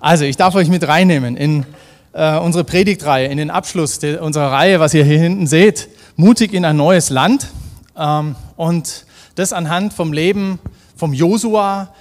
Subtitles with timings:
[0.00, 1.66] Also, ich darf euch mit reinnehmen in
[2.12, 5.88] äh, unsere Predigtreihe, in den Abschluss de, unserer Reihe, was ihr hier hinten seht.
[6.16, 7.48] Mutig in ein neues Land.
[7.96, 10.58] Ähm, und das anhand vom Leben
[10.96, 11.94] vom Josua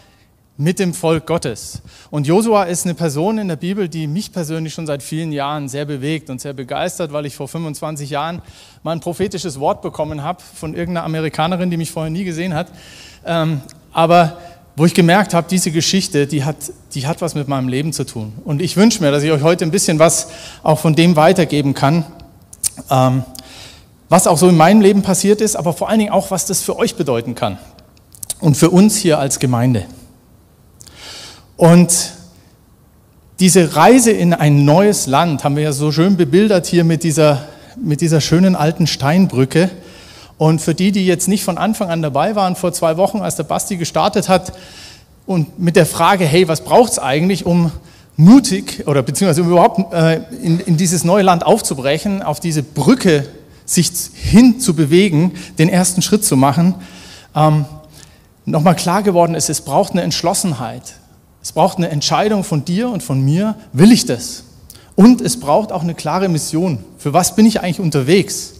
[0.57, 1.83] mit dem Volk Gottes.
[2.09, 5.69] Und Josua ist eine Person in der Bibel, die mich persönlich schon seit vielen Jahren
[5.69, 8.41] sehr bewegt und sehr begeistert, weil ich vor 25 Jahren
[8.81, 12.69] mal ein prophetisches Wort bekommen habe von irgendeiner Amerikanerin, die mich vorher nie gesehen hat.
[13.23, 13.61] Ähm,
[13.93, 14.37] aber
[14.77, 16.55] wo ich gemerkt habe, diese Geschichte, die hat,
[16.93, 18.33] die hat was mit meinem Leben zu tun.
[18.45, 20.27] Und ich wünsche mir, dass ich euch heute ein bisschen was
[20.61, 22.05] auch von dem weitergeben kann,
[22.91, 23.23] ähm,
[24.07, 26.61] was auch so in meinem Leben passiert ist, aber vor allen Dingen auch, was das
[26.61, 27.57] für euch bedeuten kann
[28.39, 29.85] und für uns hier als Gemeinde.
[31.55, 32.13] Und
[33.39, 37.47] diese Reise in ein neues Land haben wir ja so schön bebildert hier mit dieser,
[37.81, 39.71] mit dieser schönen alten Steinbrücke.
[40.37, 43.35] Und für die, die jetzt nicht von Anfang an dabei waren, vor zwei Wochen, als
[43.35, 44.53] der Basti gestartet hat,
[45.25, 47.71] und mit der Frage, hey, was braucht es eigentlich, um
[48.15, 53.27] mutig oder beziehungsweise um überhaupt äh, in, in dieses neue Land aufzubrechen, auf diese Brücke
[53.65, 56.75] sich hin zu bewegen, den ersten Schritt zu machen,
[57.35, 57.65] ähm,
[58.45, 60.95] nochmal klar geworden ist, es braucht eine Entschlossenheit.
[61.43, 64.43] Es braucht eine Entscheidung von dir und von mir, will ich das?
[64.95, 66.79] Und es braucht auch eine klare Mission.
[66.97, 68.55] Für was bin ich eigentlich unterwegs?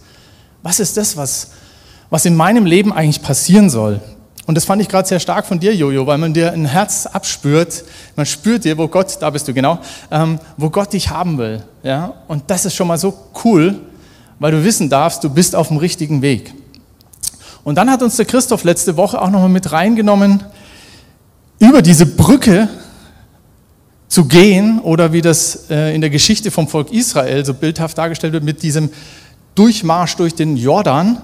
[0.62, 1.52] Was ist das, was,
[2.10, 4.02] was in meinem Leben eigentlich passieren soll.
[4.46, 7.06] Und das fand ich gerade sehr stark von dir, Jojo, weil man dir ein Herz
[7.06, 7.84] abspürt.
[8.16, 11.62] Man spürt dir, wo Gott, da bist du genau, ähm, wo Gott dich haben will.
[11.84, 12.14] Ja?
[12.30, 13.14] Und das ist schon mal so
[13.44, 13.76] cool,
[14.40, 16.54] weil du wissen darfst, du bist auf dem richtigen Weg.
[17.66, 20.42] Und dann hat uns der Christoph letzte Woche auch nochmal mit reingenommen,
[21.60, 22.70] über diese Brücke
[24.08, 28.32] zu gehen oder wie das äh, in der Geschichte vom Volk Israel so bildhaft dargestellt
[28.32, 28.90] wird, mit diesem
[29.56, 31.22] Durchmarsch durch den Jordan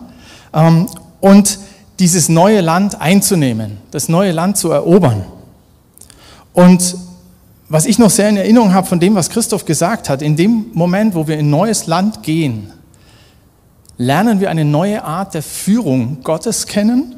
[0.54, 1.60] und
[2.00, 5.26] dieses neue Land einzunehmen, das neue Land zu erobern.
[6.54, 6.96] Und
[7.70, 10.68] was ich noch sehr in Erinnerung habe von dem, was Christoph gesagt hat, in dem
[10.74, 12.72] Moment, wo wir in neues Land gehen,
[13.98, 17.16] lernen wir eine neue Art der Führung Gottes kennen.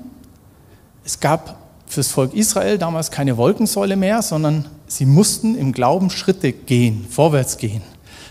[1.04, 1.58] Es gab
[1.88, 7.06] für das Volk Israel damals keine Wolkensäule mehr, sondern sie mussten im Glauben Schritte gehen,
[7.10, 7.82] vorwärts gehen.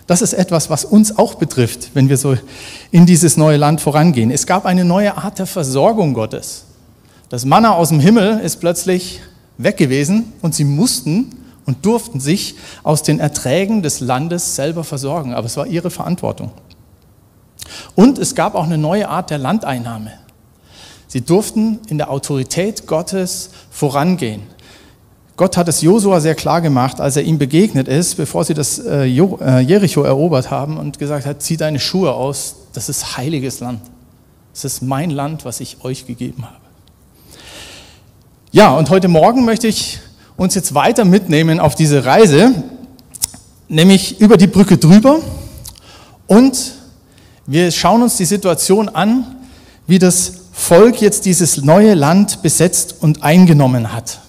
[0.07, 2.37] Das ist etwas, was uns auch betrifft, wenn wir so
[2.91, 4.31] in dieses neue Land vorangehen.
[4.31, 6.65] Es gab eine neue Art der Versorgung Gottes.
[7.31, 9.23] Das Manna aus dem Himmel ist plötzlich
[9.57, 11.35] weg gewesen und sie mussten
[11.65, 15.33] und durften sich aus den Erträgen des Landes selber versorgen.
[15.33, 16.53] Aber es war ihre Verantwortung.
[17.95, 20.13] Und es gab auch eine neue Art der Landeinnahme.
[21.07, 24.43] Sie durften in der Autorität Gottes vorangehen.
[25.37, 28.79] Gott hat es Josua sehr klar gemacht, als er ihm begegnet ist, bevor sie das
[28.79, 33.59] äh, äh, Jericho erobert haben und gesagt hat, zieh deine Schuhe aus, das ist heiliges
[33.59, 33.81] Land.
[34.53, 36.57] Das ist mein Land, was ich euch gegeben habe.
[38.53, 39.99] Ja, und heute Morgen möchte ich
[40.37, 42.53] uns jetzt weiter mitnehmen auf diese Reise,
[43.69, 45.19] nämlich über die Brücke drüber
[46.29, 46.75] und
[47.47, 49.37] wir schauen uns die Situation an,
[49.89, 54.21] wie das Volk jetzt dieses neue Land besetzt und eingenommen hat.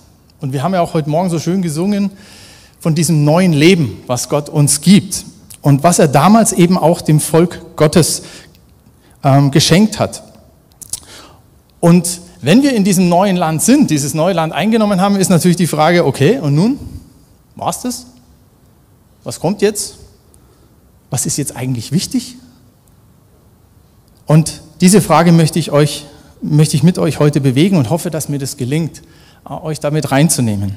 [0.45, 2.11] Und wir haben ja auch heute Morgen so schön gesungen
[2.79, 5.25] von diesem neuen Leben, was Gott uns gibt
[5.63, 8.21] und was er damals eben auch dem Volk Gottes
[9.23, 10.21] ähm, geschenkt hat.
[11.79, 15.57] Und wenn wir in diesem neuen Land sind, dieses neue Land eingenommen haben, ist natürlich
[15.57, 16.77] die Frage, okay, und nun?
[17.55, 18.05] War's das?
[19.23, 19.95] Was kommt jetzt?
[21.09, 22.35] Was ist jetzt eigentlich wichtig?
[24.27, 26.05] Und diese Frage möchte ich euch,
[26.39, 29.01] möchte ich mit euch heute bewegen und hoffe, dass mir das gelingt
[29.45, 30.75] euch damit reinzunehmen.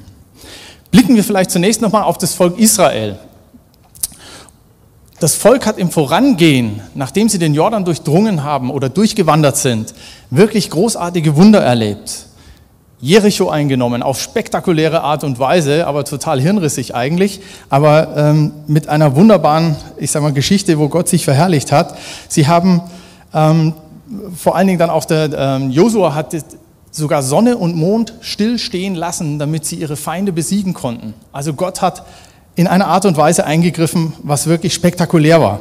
[0.91, 3.19] Blicken wir vielleicht zunächst nochmal auf das Volk Israel.
[5.21, 9.95] Das Volk hat im Vorangehen, nachdem sie den Jordan durchdrungen haben oder durchgewandert sind,
[10.31, 12.27] wirklich großartige Wunder erlebt.
[13.01, 19.15] Jericho eingenommen, auf spektakuläre Art und Weise, aber total hirnrissig eigentlich, aber ähm, mit einer
[19.15, 21.97] wunderbaren, ich sag mal, Geschichte, wo Gott sich verherrlicht hat.
[22.29, 22.83] Sie haben
[23.33, 23.75] ähm,
[24.37, 26.35] vor allen Dingen dann auch der ähm, Josua hat
[26.91, 31.15] sogar Sonne und Mond stillstehen lassen, damit sie ihre Feinde besiegen konnten.
[31.33, 32.05] Also Gott hat
[32.55, 35.61] in einer Art und Weise eingegriffen, was wirklich spektakulär war.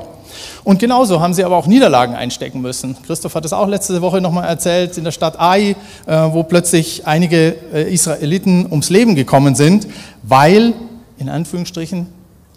[0.64, 2.98] Und genauso haben sie aber auch Niederlagen einstecken müssen.
[3.06, 5.76] Christoph hat es auch letzte Woche nochmal erzählt, in der Stadt Ai,
[6.06, 9.88] äh, wo plötzlich einige äh, Israeliten ums Leben gekommen sind,
[10.24, 10.74] weil,
[11.18, 12.08] in Anführungsstrichen,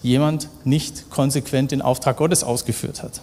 [0.02, 3.20] jemand nicht konsequent den Auftrag Gottes ausgeführt hat.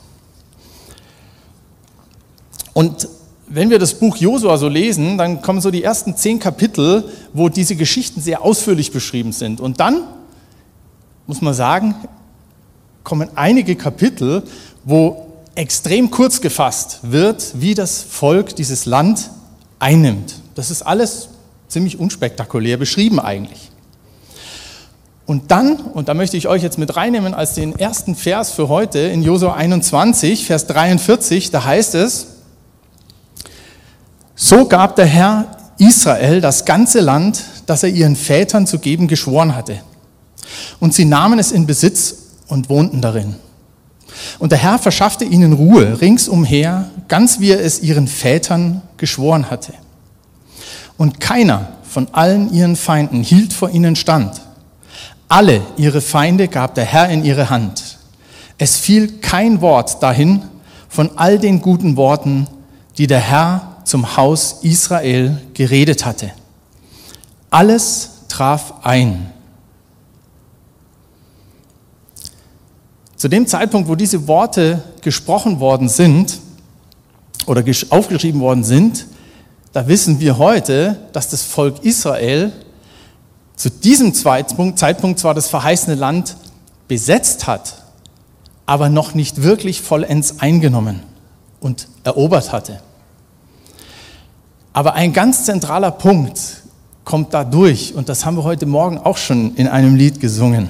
[2.74, 3.08] Und
[3.50, 7.50] wenn wir das Buch Josua so lesen, dann kommen so die ersten zehn Kapitel, wo
[7.50, 9.62] diese Geschichten sehr ausführlich beschrieben sind.
[9.62, 10.04] Und dann,
[11.28, 11.96] muss man sagen,
[13.04, 14.44] kommen einige Kapitel,
[14.84, 19.32] wo extrem kurz gefasst wird, wie das Volk dieses Land
[19.80, 20.36] einnimmt.
[20.56, 21.30] Das ist alles
[21.68, 23.72] ziemlich unspektakulär beschrieben eigentlich.
[25.26, 28.70] Und dann, und da möchte ich euch jetzt mit reinnehmen als den ersten Vers für
[28.70, 32.37] heute in Josua 21, Vers 43, da heißt es,
[34.38, 39.56] so gab der Herr Israel das ganze Land, das er ihren Vätern zu geben geschworen
[39.56, 39.82] hatte.
[40.80, 42.16] Und sie nahmen es in Besitz
[42.48, 43.36] und wohnten darin.
[44.40, 49.74] Und der Herr verschaffte ihnen Ruhe ringsumher, ganz wie er es ihren Vätern geschworen hatte.
[50.98, 54.42] Und keiner von allen ihren Feinden hielt vor ihnen stand.
[55.28, 57.98] Alle ihre Feinde gab der Herr in ihre Hand.
[58.58, 60.44] Es fiel kein Wort dahin
[60.90, 62.48] von all den guten Worten,
[62.98, 66.32] die der Herr zum Haus Israel geredet hatte.
[67.50, 69.32] Alles traf ein.
[73.16, 76.40] Zu dem Zeitpunkt, wo diese Worte gesprochen worden sind
[77.46, 79.08] oder aufgeschrieben worden sind,
[79.72, 82.52] da wissen wir heute, dass das Volk Israel
[83.56, 86.36] zu diesem Zeitpunkt, zwar das verheißene Land
[86.88, 87.84] besetzt hat,
[88.66, 91.02] aber noch nicht wirklich vollends eingenommen
[91.62, 92.82] und erobert hatte.
[94.78, 96.62] Aber ein ganz zentraler Punkt
[97.04, 100.70] kommt da durch und das haben wir heute Morgen auch schon in einem Lied gesungen.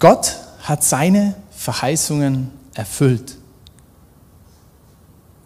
[0.00, 3.36] Gott hat seine Verheißungen erfüllt.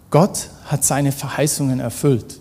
[0.09, 2.41] Gott hat seine Verheißungen erfüllt.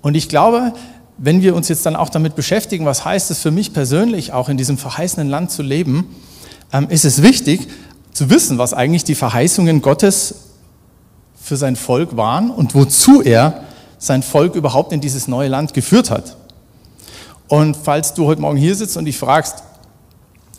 [0.00, 0.72] Und ich glaube,
[1.18, 4.48] wenn wir uns jetzt dann auch damit beschäftigen, was heißt es für mich persönlich auch
[4.48, 6.08] in diesem verheißenen Land zu leben,
[6.72, 7.68] ähm, ist es wichtig
[8.14, 10.36] zu wissen, was eigentlich die Verheißungen Gottes
[11.38, 13.64] für sein Volk waren und wozu er
[14.02, 16.36] sein Volk überhaupt in dieses neue Land geführt hat.
[17.46, 19.62] Und falls du heute Morgen hier sitzt und dich fragst,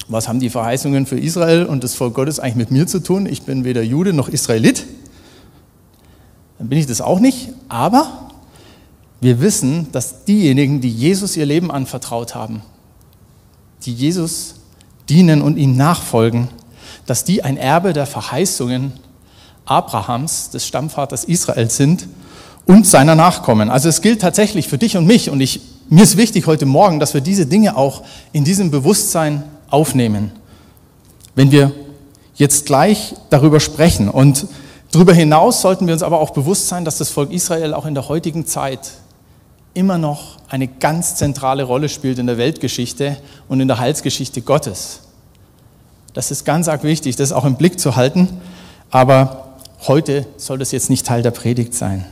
[0.08, 3.26] was haben die Verheißungen für Israel und das Volk Gottes eigentlich mit mir zu tun?
[3.26, 4.86] Ich bin weder Jude noch Israelit.
[6.58, 7.50] Dann bin ich das auch nicht.
[7.68, 8.30] Aber
[9.20, 12.62] wir wissen, dass diejenigen, die Jesus ihr Leben anvertraut haben,
[13.84, 14.56] die Jesus
[15.10, 16.48] dienen und ihm nachfolgen,
[17.06, 18.94] dass die ein Erbe der Verheißungen
[19.66, 22.08] Abrahams, des Stammvaters Israels sind
[22.66, 23.70] und seiner Nachkommen.
[23.70, 27.00] Also es gilt tatsächlich für dich und mich und ich, mir ist wichtig heute Morgen,
[27.00, 30.32] dass wir diese Dinge auch in diesem Bewusstsein aufnehmen.
[31.36, 31.72] Wenn wir
[32.36, 34.48] jetzt gleich darüber sprechen und
[34.92, 37.94] darüber hinaus sollten wir uns aber auch bewusst sein, dass das Volk Israel auch in
[37.94, 38.92] der heutigen Zeit
[39.74, 43.18] immer noch eine ganz zentrale Rolle spielt in der Weltgeschichte
[43.48, 45.02] und in der Heilsgeschichte Gottes.
[46.14, 48.30] Das ist ganz arg wichtig, das auch im Blick zu halten,
[48.92, 49.56] aber
[49.88, 52.06] heute soll das jetzt nicht Teil der Predigt sein.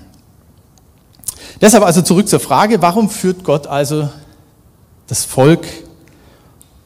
[1.62, 4.10] Deshalb also zurück zur Frage, warum führt Gott also
[5.06, 5.68] das Volk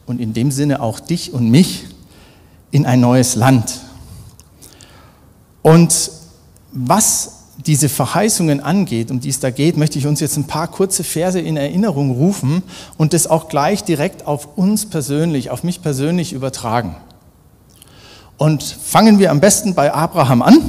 [0.06, 1.86] und in dem Sinne auch dich und mich
[2.72, 3.80] in ein neues Land?
[5.62, 6.12] Und
[6.74, 7.31] was
[7.66, 11.06] diese Verheißungen angeht, um die es da geht, möchte ich uns jetzt ein paar kurze
[11.06, 12.62] Verse in Erinnerung rufen
[12.98, 16.98] und das auch gleich direkt auf uns persönlich, auf mich persönlich übertragen.
[18.38, 20.60] Und fangen wir am besten bei Abraham an.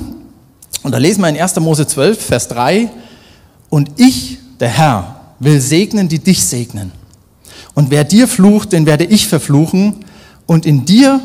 [0.84, 1.58] Und da lesen wir in 1.
[1.58, 2.88] Mose 12, Vers 3,
[3.70, 6.92] und ich, der Herr, will segnen, die dich segnen.
[7.74, 10.04] Und wer dir flucht, den werde ich verfluchen.
[10.46, 11.20] Und in dir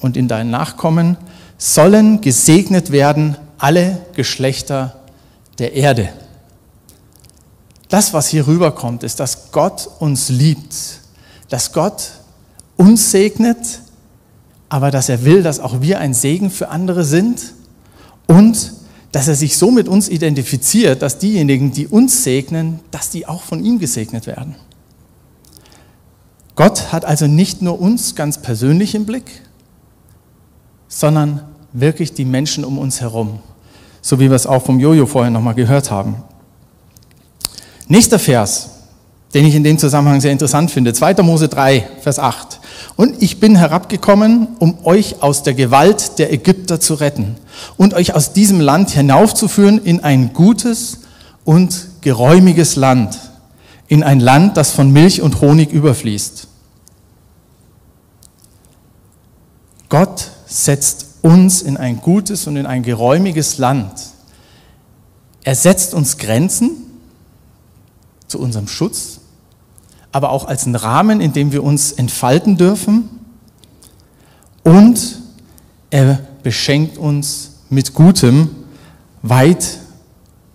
[0.00, 1.16] und in deinen Nachkommen
[1.58, 4.96] sollen gesegnet werden alle Geschlechter
[5.58, 6.08] der Erde.
[7.88, 10.74] Das, was hier rüberkommt, ist, dass Gott uns liebt,
[11.50, 12.12] dass Gott
[12.76, 13.58] uns segnet,
[14.70, 17.52] aber dass er will, dass auch wir ein Segen für andere sind
[18.26, 18.72] und
[19.12, 23.42] dass er sich so mit uns identifiziert, dass diejenigen, die uns segnen, dass die auch
[23.42, 24.56] von ihm gesegnet werden.
[26.54, 29.42] Gott hat also nicht nur uns ganz persönlich im Blick,
[30.88, 31.42] sondern
[31.72, 33.40] wirklich die Menschen um uns herum,
[34.00, 36.16] so wie wir es auch vom Jojo vorher nochmal gehört haben.
[37.88, 38.70] Nächster Vers,
[39.34, 41.14] den ich in dem Zusammenhang sehr interessant finde, 2.
[41.22, 42.60] Mose 3, Vers 8.
[42.96, 47.36] Und ich bin herabgekommen, um euch aus der Gewalt der Ägypter zu retten
[47.76, 51.00] und euch aus diesem Land hinaufzuführen in ein gutes
[51.44, 53.18] und geräumiges Land,
[53.88, 56.48] in ein Land, das von Milch und Honig überfließt.
[59.88, 63.92] Gott setzt uns in ein gutes und in ein geräumiges Land.
[65.44, 66.70] Er setzt uns Grenzen
[68.26, 69.20] zu unserem Schutz,
[70.12, 73.08] aber auch als einen Rahmen, in dem wir uns entfalten dürfen.
[74.62, 75.20] Und
[75.90, 78.50] er beschenkt uns mit Gutem
[79.22, 79.78] weit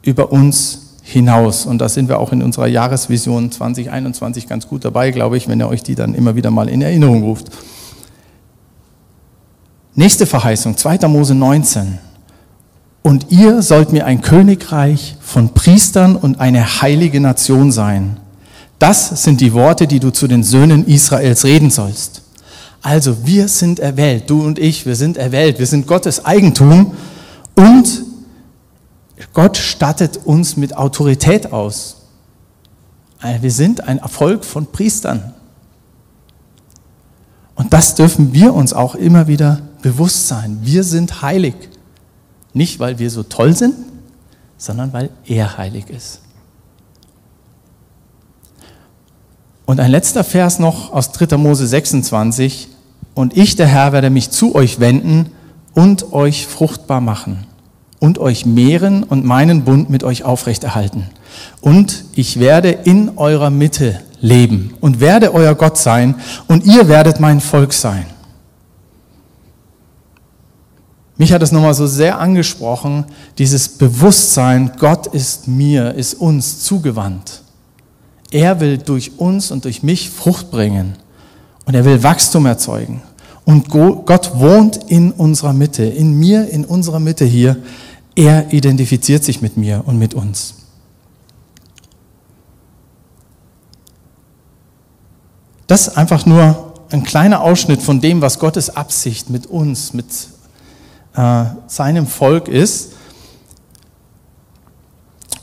[0.03, 1.65] über uns hinaus.
[1.65, 5.59] Und da sind wir auch in unserer Jahresvision 2021 ganz gut dabei, glaube ich, wenn
[5.59, 7.47] ihr euch die dann immer wieder mal in Erinnerung ruft.
[9.95, 11.07] Nächste Verheißung, 2.
[11.07, 11.97] Mose 19.
[13.01, 18.17] Und ihr sollt mir ein Königreich von Priestern und eine heilige Nation sein.
[18.79, 22.21] Das sind die Worte, die du zu den Söhnen Israels reden sollst.
[22.81, 26.95] Also wir sind erwählt, du und ich, wir sind erwählt, wir sind Gottes Eigentum
[27.55, 28.05] und
[29.33, 31.97] Gott stattet uns mit Autorität aus.
[33.41, 35.33] Wir sind ein Erfolg von Priestern.
[37.55, 40.59] Und das dürfen wir uns auch immer wieder bewusst sein.
[40.61, 41.55] Wir sind heilig.
[42.53, 43.75] Nicht, weil wir so toll sind,
[44.57, 46.21] sondern weil er heilig ist.
[49.67, 51.35] Und ein letzter Vers noch aus 3.
[51.35, 52.69] Mose 26.
[53.13, 55.29] Und ich, der Herr, werde mich zu euch wenden
[55.73, 57.45] und euch fruchtbar machen
[57.99, 61.09] und euch mehren und meinen Bund mit euch aufrechterhalten.
[61.59, 66.15] Und ich werde in eurer Mitte leben und werde euer Gott sein
[66.47, 68.05] und ihr werdet mein Volk sein.
[71.17, 73.03] Mich hat es nochmal so sehr angesprochen,
[73.37, 77.41] dieses Bewusstsein, Gott ist mir, ist uns zugewandt.
[78.31, 80.95] Er will durch uns und durch mich Frucht bringen
[81.65, 83.01] und er will Wachstum erzeugen.
[83.45, 87.55] Und Gott wohnt in unserer Mitte, in mir, in unserer Mitte hier.
[88.15, 90.55] Er identifiziert sich mit mir und mit uns.
[95.67, 100.05] Das ist einfach nur ein kleiner Ausschnitt von dem, was Gottes Absicht mit uns, mit
[101.15, 102.93] äh, seinem Volk ist.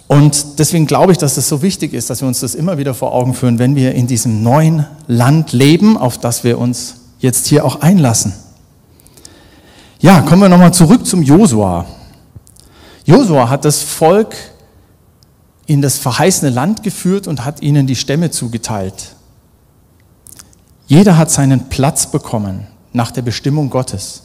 [0.07, 2.95] Und deswegen glaube ich, dass es so wichtig ist, dass wir uns das immer wieder
[2.95, 7.47] vor Augen führen, wenn wir in diesem neuen Land leben, auf das wir uns jetzt
[7.47, 8.35] hier auch einlassen.
[10.01, 11.87] Ja, kommen wir nochmal zurück zum Josua.
[13.07, 14.35] Josua hat das Volk
[15.67, 19.15] in das verheißene Land geführt und hat ihnen die Stämme zugeteilt.
[20.87, 24.25] Jeder hat seinen Platz bekommen nach der Bestimmung Gottes.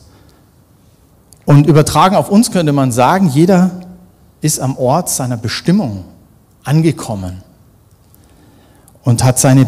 [1.46, 3.72] Und übertragen auf uns könnte man sagen, jeder
[4.42, 6.06] ist am Ort seiner Bestimmung
[6.64, 7.44] angekommen
[9.04, 9.68] und hat seine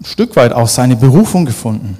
[0.00, 1.98] ein Stück weit auch seine Berufung gefunden.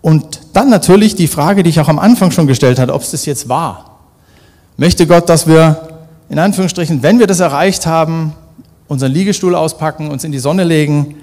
[0.00, 3.12] Und dann natürlich die Frage, die ich auch am Anfang schon gestellt habe, ob es
[3.12, 4.00] das jetzt war.
[4.76, 5.88] Möchte Gott, dass wir
[6.28, 8.32] in Anführungsstrichen, wenn wir das erreicht haben,
[8.88, 11.16] unseren Liegestuhl auspacken, uns in die Sonne legen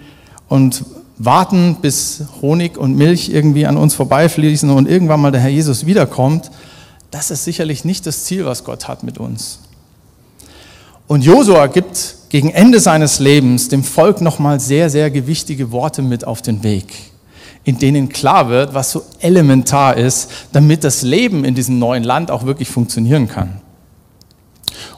[0.48, 0.86] und
[1.18, 5.86] warten, bis Honig und Milch irgendwie an uns vorbeifließen und irgendwann mal der Herr Jesus
[5.86, 6.50] wiederkommt,
[7.12, 9.60] das ist sicherlich nicht das Ziel, was Gott hat mit uns.
[11.10, 16.28] Und Josua gibt gegen Ende seines Lebens dem Volk nochmal sehr, sehr gewichtige Worte mit
[16.28, 16.86] auf den Weg,
[17.64, 22.30] in denen klar wird, was so elementar ist, damit das Leben in diesem neuen Land
[22.30, 23.60] auch wirklich funktionieren kann.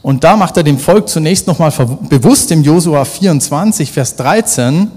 [0.02, 1.72] Und da macht er dem Volk zunächst nochmal
[2.10, 4.92] bewusst im Josua 24, Vers 13,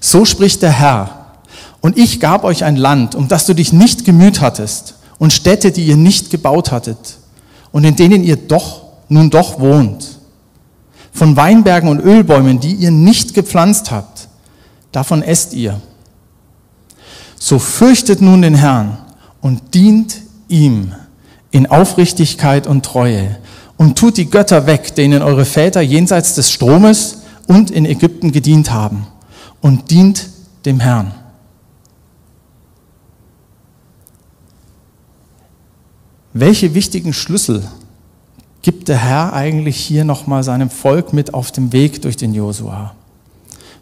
[0.00, 1.34] so spricht der Herr.
[1.82, 5.70] Und ich gab euch ein Land, um das du dich nicht gemüht hattest, und Städte,
[5.70, 7.18] die ihr nicht gebaut hattet,
[7.72, 10.15] und in denen ihr doch, nun doch wohnt.
[11.16, 14.28] Von Weinbergen und Ölbäumen, die ihr nicht gepflanzt habt,
[14.92, 15.80] davon esst ihr.
[17.38, 18.98] So fürchtet nun den Herrn
[19.40, 20.94] und dient ihm
[21.52, 23.38] in Aufrichtigkeit und Treue
[23.78, 28.70] und tut die Götter weg, denen eure Väter jenseits des Stromes und in Ägypten gedient
[28.70, 29.06] haben
[29.62, 30.28] und dient
[30.66, 31.14] dem Herrn.
[36.34, 37.66] Welche wichtigen Schlüssel
[38.66, 42.96] gibt der Herr eigentlich hier nochmal seinem Volk mit auf dem Weg durch den Josua?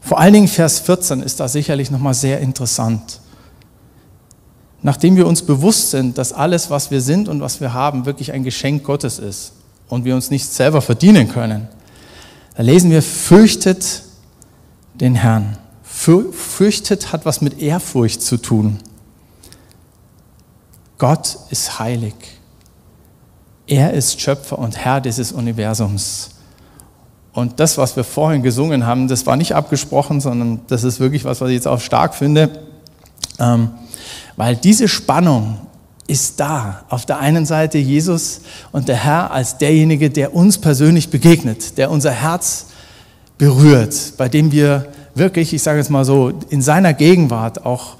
[0.03, 3.21] Vor allen Dingen Vers 14 ist da sicherlich nochmal sehr interessant.
[4.83, 8.33] Nachdem wir uns bewusst sind, dass alles, was wir sind und was wir haben, wirklich
[8.33, 9.53] ein Geschenk Gottes ist
[9.88, 11.67] und wir uns nicht selber verdienen können,
[12.55, 14.03] da lesen wir, fürchtet
[14.93, 15.57] den Herrn.
[15.83, 18.81] Fürchtet hat was mit Ehrfurcht zu tun.
[20.99, 22.14] Gott ist heilig.
[23.66, 26.30] Er ist Schöpfer und Herr dieses Universums.
[27.33, 31.25] Und das, was wir vorhin gesungen haben, das war nicht abgesprochen, sondern das ist wirklich
[31.25, 32.50] was, was ich jetzt auch stark finde.
[33.40, 33.71] Ähm,
[34.37, 35.59] weil diese Spannung
[36.06, 36.85] ist da.
[36.88, 38.42] Auf der einen Seite Jesus
[38.73, 42.66] und der Herr als derjenige, der uns persönlich begegnet, der unser Herz
[43.38, 47.97] berührt, bei dem wir wirklich, ich sage es mal so, in seiner Gegenwart auch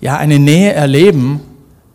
[0.00, 1.40] ja, eine Nähe erleben,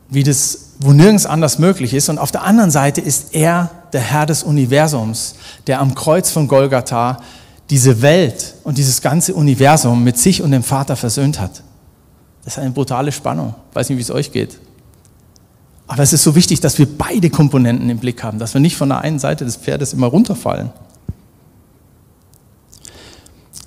[0.09, 2.09] wie das, wo nirgends anders möglich ist.
[2.09, 5.35] Und auf der anderen Seite ist er der Herr des Universums,
[5.67, 7.19] der am Kreuz von Golgatha
[7.69, 11.61] diese Welt und dieses ganze Universum mit sich und dem Vater versöhnt hat.
[12.43, 13.53] Das ist eine brutale Spannung.
[13.69, 14.57] Ich weiß nicht, wie es euch geht.
[15.85, 18.77] Aber es ist so wichtig, dass wir beide Komponenten im Blick haben, dass wir nicht
[18.77, 20.71] von der einen Seite des Pferdes immer runterfallen.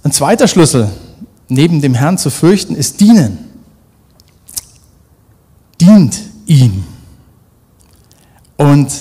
[0.03, 0.89] Ein zweiter Schlüssel,
[1.49, 3.39] neben dem Herrn zu fürchten, ist dienen.
[5.81, 6.85] Dient ihm.
[8.63, 8.93] Und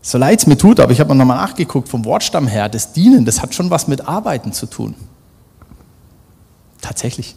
[0.00, 3.26] so leid es mir tut, aber ich habe nochmal nachgeguckt, vom Wortstamm her, das Dienen,
[3.26, 4.94] das hat schon was mit Arbeiten zu tun.
[6.80, 7.34] Tatsächlich.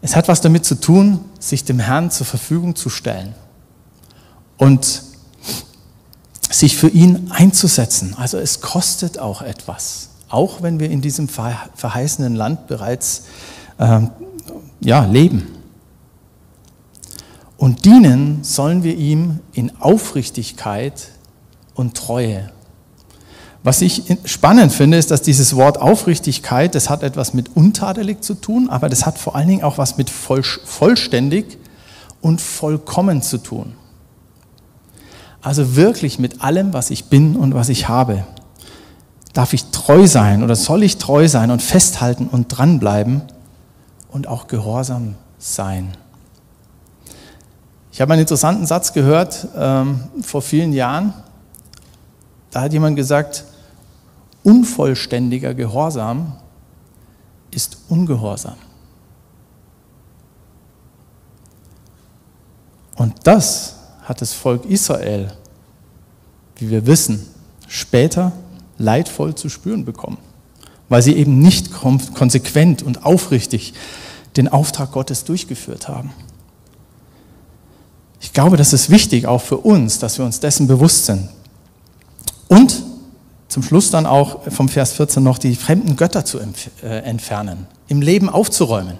[0.00, 3.34] Es hat was damit zu tun, sich dem Herrn zur Verfügung zu stellen
[4.58, 5.02] und
[6.48, 8.14] sich für ihn einzusetzen.
[8.16, 13.24] Also es kostet auch etwas, auch wenn wir in diesem verheißenen Land bereits
[13.78, 14.02] äh,
[14.80, 15.57] ja, leben.
[17.58, 21.08] Und dienen sollen wir ihm in Aufrichtigkeit
[21.74, 22.50] und Treue.
[23.64, 28.34] Was ich spannend finde, ist, dass dieses Wort Aufrichtigkeit, das hat etwas mit untadelig zu
[28.34, 31.58] tun, aber das hat vor allen Dingen auch was mit vollständig
[32.20, 33.74] und vollkommen zu tun.
[35.42, 38.24] Also wirklich mit allem, was ich bin und was ich habe.
[39.32, 43.22] Darf ich treu sein oder soll ich treu sein und festhalten und dranbleiben
[44.10, 45.96] und auch gehorsam sein?
[47.98, 51.12] Ich habe einen interessanten Satz gehört ähm, vor vielen Jahren.
[52.52, 53.42] Da hat jemand gesagt,
[54.44, 56.34] unvollständiger Gehorsam
[57.50, 58.54] ist Ungehorsam.
[62.94, 63.74] Und das
[64.04, 65.32] hat das Volk Israel,
[66.54, 67.26] wie wir wissen,
[67.66, 68.30] später
[68.76, 70.18] leidvoll zu spüren bekommen,
[70.88, 73.74] weil sie eben nicht konsequent und aufrichtig
[74.36, 76.12] den Auftrag Gottes durchgeführt haben.
[78.38, 81.28] Glaube, das ist wichtig auch für uns, dass wir uns dessen bewusst sind.
[82.46, 82.84] Und
[83.48, 88.00] zum Schluss dann auch vom Vers 14 noch die fremden Götter zu äh, entfernen, im
[88.00, 88.96] Leben aufzuräumen.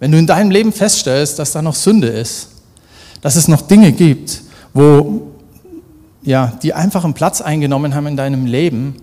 [0.00, 2.48] Wenn du in deinem Leben feststellst, dass da noch Sünde ist,
[3.22, 4.42] dass es noch Dinge gibt,
[4.74, 5.28] wo
[6.22, 8.96] ja, die einfach einen Platz eingenommen haben in deinem Leben,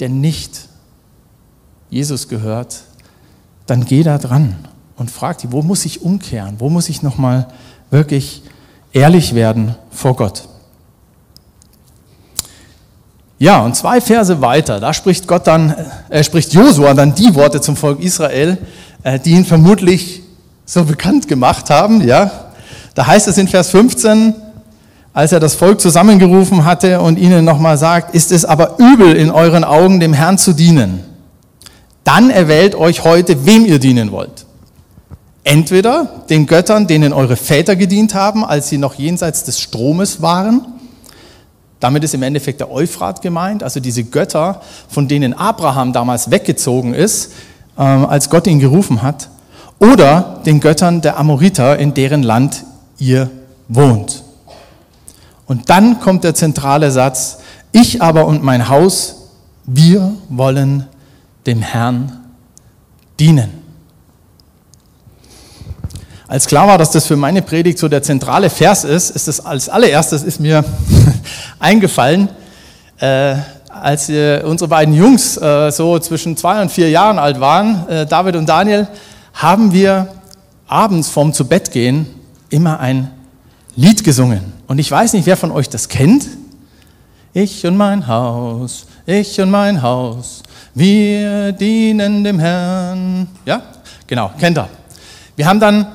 [0.00, 0.66] der nicht
[1.90, 2.84] Jesus gehört,
[3.66, 4.56] dann geh da dran
[4.96, 6.54] und frag dich, wo muss ich umkehren?
[6.58, 7.48] Wo muss ich nochmal
[7.90, 8.42] wirklich
[8.92, 10.44] ehrlich werden vor Gott.
[13.38, 15.74] Ja, und zwei Verse weiter, da spricht Gott dann,
[16.10, 18.58] er äh, spricht Josua dann die Worte zum Volk Israel,
[19.02, 20.22] äh, die ihn vermutlich
[20.66, 22.30] so bekannt gemacht haben, ja.
[22.94, 24.34] Da heißt es in Vers 15,
[25.14, 29.30] als er das Volk zusammengerufen hatte und ihnen nochmal sagt, ist es aber übel in
[29.30, 31.00] euren Augen, dem Herrn zu dienen.
[32.04, 34.44] Dann erwählt euch heute, wem ihr dienen wollt.
[35.44, 40.66] Entweder den Göttern, denen eure Väter gedient haben, als sie noch jenseits des Stromes waren.
[41.80, 46.92] Damit ist im Endeffekt der Euphrat gemeint, also diese Götter, von denen Abraham damals weggezogen
[46.92, 47.32] ist,
[47.78, 49.30] ähm, als Gott ihn gerufen hat.
[49.78, 52.64] Oder den Göttern der Amoriter, in deren Land
[52.98, 53.30] ihr
[53.68, 54.22] wohnt.
[55.46, 57.38] Und dann kommt der zentrale Satz,
[57.72, 59.30] ich aber und mein Haus,
[59.64, 60.86] wir wollen
[61.46, 62.20] dem Herrn
[63.18, 63.59] dienen.
[66.30, 69.44] Als klar war, dass das für meine Predigt so der zentrale Vers ist, ist das
[69.44, 70.64] als allererstes ist mir
[71.58, 72.28] eingefallen,
[73.00, 73.34] äh,
[73.68, 78.06] als äh, unsere beiden Jungs äh, so zwischen zwei und vier Jahren alt waren, äh,
[78.06, 78.86] David und Daniel,
[79.34, 80.06] haben wir
[80.68, 82.06] abends vorm zu Bett gehen
[82.48, 83.10] immer ein
[83.74, 84.52] Lied gesungen.
[84.68, 86.28] Und ich weiß nicht, wer von euch das kennt.
[87.32, 90.44] Ich und mein Haus, ich und mein Haus,
[90.76, 93.26] wir dienen dem Herrn.
[93.44, 93.62] Ja,
[94.06, 94.68] genau, kennt ihr.
[95.34, 95.86] Wir haben dann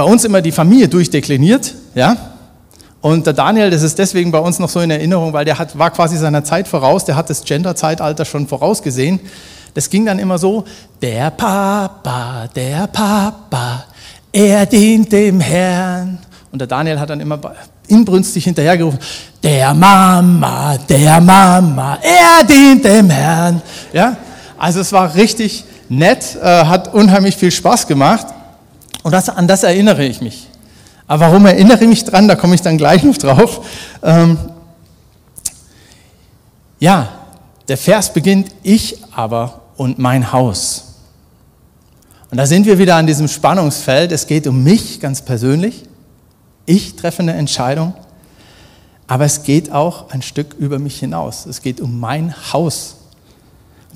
[0.00, 2.16] bei uns immer die Familie durchdekliniert, ja.
[3.02, 5.76] Und der Daniel, das ist deswegen bei uns noch so in Erinnerung, weil der hat,
[5.78, 9.20] war quasi seiner Zeit voraus, der hat das Gender-Zeitalter schon vorausgesehen.
[9.74, 10.64] Das ging dann immer so,
[11.02, 13.84] der Papa, der Papa,
[14.32, 16.18] er dient dem Herrn.
[16.50, 17.38] Und der Daniel hat dann immer
[17.86, 19.00] inbrünstig hinterhergerufen,
[19.42, 23.60] der Mama, der Mama, er dient dem Herrn.
[23.92, 24.16] Ja,
[24.56, 28.28] also es war richtig nett, äh, hat unheimlich viel Spaß gemacht.
[29.02, 30.48] Und das, an das erinnere ich mich.
[31.06, 33.66] Aber warum erinnere ich mich dran, da komme ich dann gleich noch drauf.
[34.02, 34.38] Ähm,
[36.78, 37.08] ja,
[37.68, 40.84] der Vers beginnt, ich aber und mein Haus.
[42.30, 44.12] Und da sind wir wieder an diesem Spannungsfeld.
[44.12, 45.82] Es geht um mich ganz persönlich.
[46.64, 47.94] Ich treffe eine Entscheidung.
[49.08, 51.46] Aber es geht auch ein Stück über mich hinaus.
[51.46, 52.96] Es geht um mein Haus.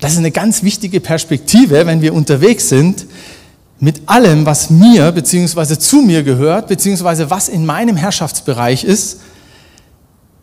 [0.01, 3.05] Das ist eine ganz wichtige Perspektive, wenn wir unterwegs sind,
[3.79, 5.77] mit allem, was mir bzw.
[5.77, 7.29] zu mir gehört, bzw.
[7.29, 9.19] was in meinem Herrschaftsbereich ist,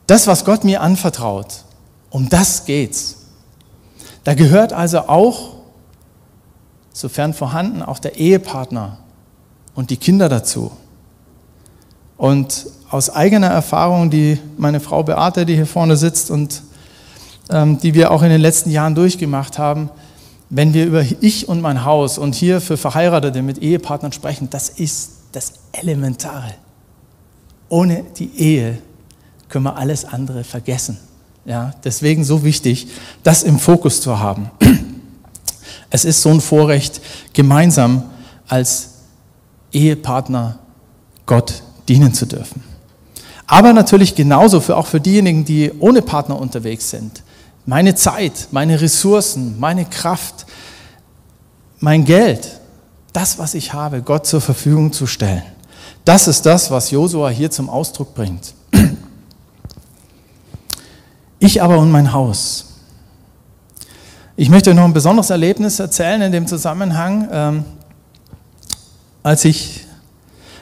[0.06, 1.64] das, was Gott mir anvertraut,
[2.10, 3.16] um das geht's.
[4.24, 5.54] Da gehört also auch,
[6.92, 8.98] sofern vorhanden, auch der Ehepartner
[9.74, 10.72] und die Kinder dazu.
[12.18, 16.62] Und aus eigener Erfahrung, die meine Frau Beate, die hier vorne sitzt und
[17.50, 19.90] ähm, die wir auch in den letzten Jahren durchgemacht haben,
[20.54, 24.68] wenn wir über ich und mein Haus und hier für Verheiratete mit Ehepartnern sprechen, das
[24.68, 26.52] ist das Elementare.
[27.70, 28.76] Ohne die Ehe
[29.48, 30.98] können wir alles andere vergessen.
[31.46, 32.88] Ja, deswegen so wichtig,
[33.22, 34.50] das im Fokus zu haben.
[35.94, 37.02] Es ist so ein Vorrecht,
[37.34, 38.04] gemeinsam
[38.48, 38.92] als
[39.72, 40.58] Ehepartner
[41.26, 42.62] Gott dienen zu dürfen.
[43.46, 47.22] Aber natürlich genauso für auch für diejenigen, die ohne Partner unterwegs sind.
[47.64, 50.46] Meine Zeit, meine Ressourcen, meine Kraft,
[51.78, 52.60] mein Geld,
[53.12, 55.42] das, was ich habe, Gott zur Verfügung zu stellen.
[56.04, 58.54] Das ist das, was Josua hier zum Ausdruck bringt.
[61.38, 62.66] Ich aber und mein Haus.
[64.36, 67.28] Ich möchte noch ein besonderes Erlebnis erzählen in dem Zusammenhang.
[67.32, 67.64] Ähm,
[69.24, 69.84] als ich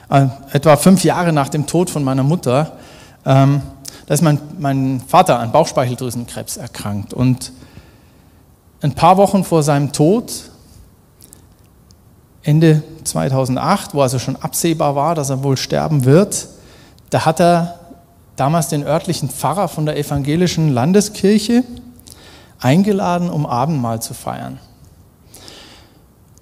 [0.09, 2.77] äh, etwa fünf Jahre nach dem Tod von meiner Mutter,
[3.25, 3.61] ähm,
[4.05, 7.13] da ist mein, mein Vater an Bauchspeicheldrüsenkrebs erkrankt.
[7.13, 7.51] Und
[8.81, 10.31] ein paar Wochen vor seinem Tod,
[12.43, 16.47] Ende 2008, wo also schon absehbar war, dass er wohl sterben wird,
[17.11, 17.79] da hat er
[18.35, 21.63] damals den örtlichen Pfarrer von der evangelischen Landeskirche
[22.59, 24.59] eingeladen, um Abendmahl zu feiern.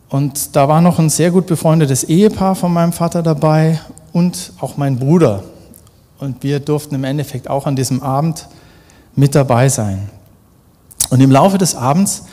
[0.10, 3.80] Und da war noch ein sehr gut befreundetes Ehepaar von meinem Vater dabei
[4.12, 5.44] und auch mein Bruder.
[6.20, 8.48] Und wir durften im Endeffekt auch an diesem Abend
[9.16, 10.10] mit dabei sein.
[11.10, 12.26] Und im Laufe des Abends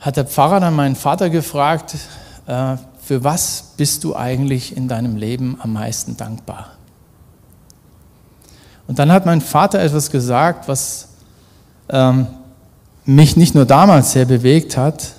[0.00, 1.96] hat der Pfarrer dann meinen Vater gefragt,
[2.46, 6.72] äh, für was bist du eigentlich in deinem Leben am meisten dankbar?
[8.86, 11.08] Und dann hat mein Vater etwas gesagt, was
[11.88, 12.26] ähm,
[13.04, 15.12] mich nicht nur damals sehr bewegt hat,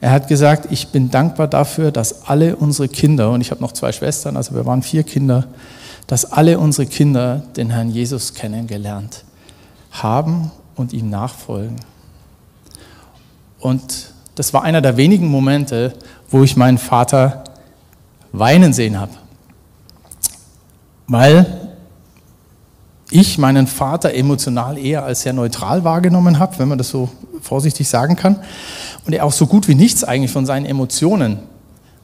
[0.00, 3.72] er hat gesagt, ich bin dankbar dafür, dass alle unsere Kinder, und ich habe noch
[3.72, 5.44] zwei Schwestern, also wir waren vier Kinder,
[6.10, 9.22] dass alle unsere Kinder den Herrn Jesus kennengelernt
[9.92, 11.76] haben und ihm nachfolgen.
[13.60, 15.94] Und das war einer der wenigen Momente,
[16.28, 17.44] wo ich meinen Vater
[18.32, 19.12] weinen sehen habe.
[21.06, 21.70] Weil
[23.12, 27.08] ich meinen Vater emotional eher als sehr neutral wahrgenommen habe, wenn man das so
[27.40, 28.40] vorsichtig sagen kann
[29.06, 31.38] und er auch so gut wie nichts eigentlich von seinen Emotionen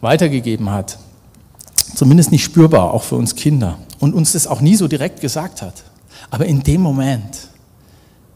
[0.00, 0.96] weitergegeben hat.
[1.96, 3.78] Zumindest nicht spürbar, auch für uns Kinder.
[3.98, 5.84] Und uns das auch nie so direkt gesagt hat.
[6.30, 7.48] Aber in dem Moment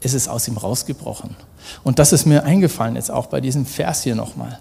[0.00, 1.36] ist es aus ihm rausgebrochen.
[1.84, 4.58] Und das ist mir eingefallen jetzt auch bei diesem Vers hier nochmal.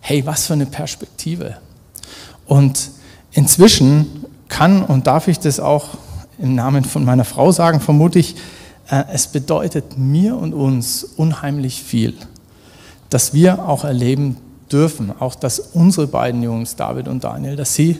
[0.00, 1.56] Hey, was für eine Perspektive.
[2.46, 2.90] Und
[3.32, 5.88] inzwischen kann und darf ich das auch
[6.38, 8.36] im Namen von meiner Frau sagen, vermute ich,
[8.88, 12.14] äh, es bedeutet mir und uns unheimlich viel
[13.14, 14.36] dass wir auch erleben
[14.72, 17.96] dürfen, auch dass unsere beiden Jungs, David und Daniel, dass sie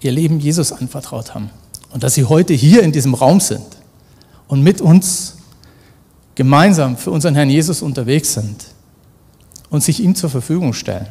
[0.00, 1.48] ihr Leben Jesus anvertraut haben
[1.90, 3.66] und dass sie heute hier in diesem Raum sind
[4.46, 5.36] und mit uns
[6.34, 8.66] gemeinsam für unseren Herrn Jesus unterwegs sind
[9.70, 11.08] und sich ihm zur Verfügung stellen.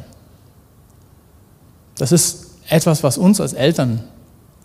[1.96, 4.04] Das ist etwas, was uns als Eltern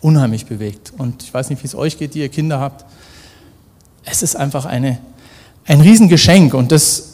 [0.00, 0.92] unheimlich bewegt.
[0.96, 2.84] Und ich weiß nicht, wie es euch geht, die ihr Kinder habt.
[4.04, 4.98] Es ist einfach eine,
[5.66, 7.10] ein Riesengeschenk und das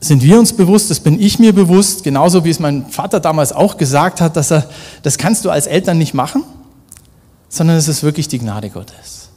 [0.00, 3.52] sind wir uns bewusst, das bin ich mir bewusst, genauso wie es mein Vater damals
[3.52, 4.68] auch gesagt hat, dass er,
[5.02, 6.44] das kannst du als Eltern nicht machen,
[7.48, 9.28] sondern es ist wirklich die Gnade Gottes.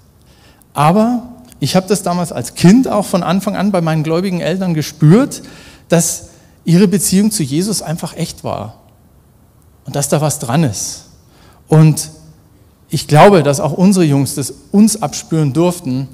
[0.73, 1.23] Aber
[1.59, 5.41] ich habe das damals als Kind auch von Anfang an bei meinen gläubigen Eltern gespürt,
[5.89, 6.29] dass
[6.65, 8.75] ihre Beziehung zu Jesus einfach echt war
[9.85, 11.05] und dass da was dran ist.
[11.67, 12.09] Und
[12.89, 16.07] ich glaube, dass auch unsere Jungs das uns abspüren durften,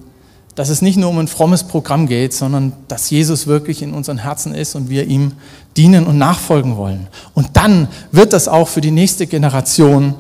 [0.56, 4.18] dass es nicht nur um ein frommes Programm geht, sondern dass Jesus wirklich in unseren
[4.18, 5.34] Herzen ist und wir ihm
[5.78, 7.08] dienen und nachfolgen wollen.
[7.36, 10.16] Und dann wird das auch für die nächste Generation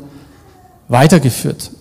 [0.88, 1.72] weitergeführt.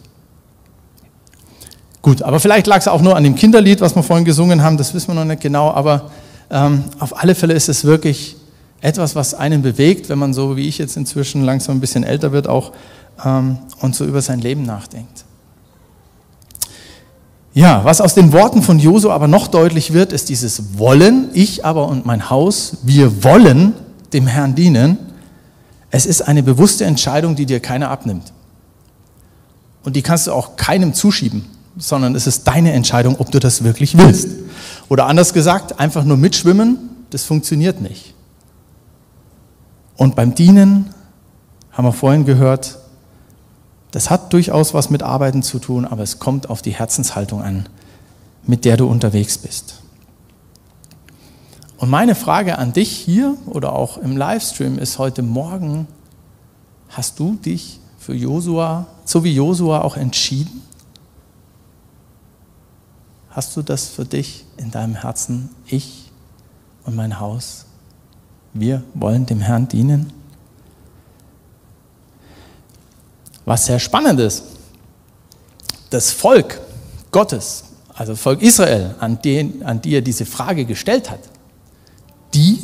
[2.02, 4.76] Gut, aber vielleicht lag es auch nur an dem Kinderlied, was wir vorhin gesungen haben,
[4.76, 6.10] das wissen wir noch nicht genau, aber
[6.50, 8.36] ähm, auf alle Fälle ist es wirklich
[8.80, 12.30] etwas, was einen bewegt, wenn man so wie ich jetzt inzwischen langsam ein bisschen älter
[12.30, 12.72] wird auch
[13.24, 15.24] ähm, und so über sein Leben nachdenkt.
[17.54, 21.30] Ja, was aus den Worten von Josu aber noch deutlich wird, ist dieses Wollen.
[21.32, 23.72] Ich aber und mein Haus, wir wollen
[24.12, 24.98] dem Herrn dienen.
[25.90, 28.34] Es ist eine bewusste Entscheidung, die dir keiner abnimmt.
[29.86, 31.44] Und die kannst du auch keinem zuschieben,
[31.78, 34.30] sondern es ist deine Entscheidung, ob du das wirklich willst.
[34.88, 38.12] Oder anders gesagt, einfach nur mitschwimmen, das funktioniert nicht.
[39.96, 40.92] Und beim Dienen
[41.70, 42.80] haben wir vorhin gehört,
[43.92, 47.68] das hat durchaus was mit Arbeiten zu tun, aber es kommt auf die Herzenshaltung an,
[48.42, 49.82] mit der du unterwegs bist.
[51.76, 55.86] Und meine Frage an dich hier oder auch im Livestream ist heute Morgen,
[56.88, 60.62] hast du dich für Josua, so wie Josua auch entschieden?
[63.30, 65.48] Hast du das für dich in deinem Herzen?
[65.66, 66.10] Ich
[66.84, 67.64] und mein Haus,
[68.52, 70.12] wir wollen dem Herrn dienen?
[73.46, 74.42] was sehr spannend ist.
[75.88, 76.60] Das Volk
[77.10, 77.64] Gottes,
[77.94, 81.20] also Volk Israel, an, den, an die er diese Frage gestellt hat,
[82.34, 82.62] die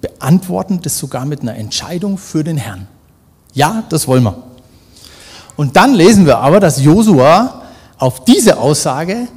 [0.00, 2.86] beantworten das sogar mit einer Entscheidung für den Herrn.
[3.52, 4.42] Ja, das wollen wir.
[5.60, 7.60] Und dann lesen wir aber, dass Josua
[7.98, 9.28] auf diese Aussage